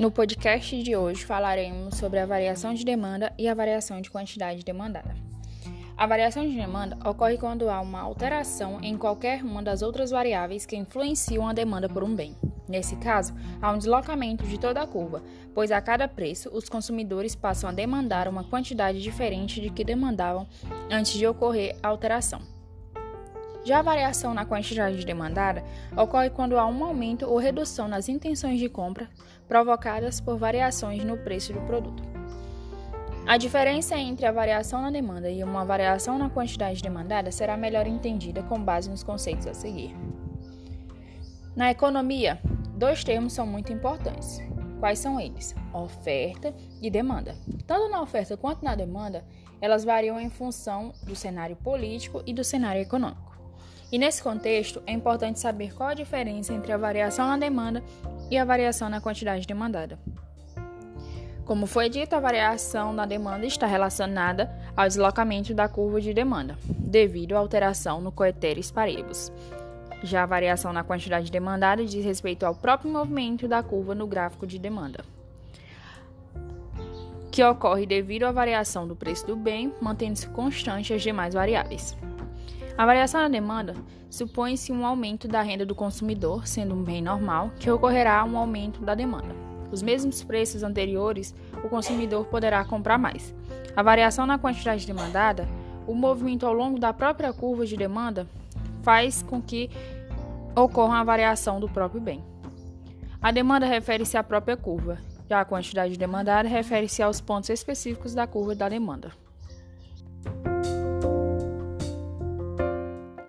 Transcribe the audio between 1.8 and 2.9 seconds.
sobre a variação de